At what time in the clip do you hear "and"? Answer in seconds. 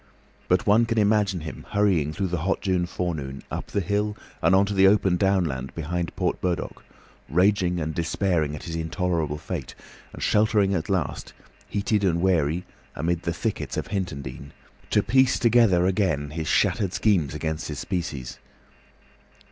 4.41-4.55, 7.79-7.93, 10.11-10.23, 12.03-12.19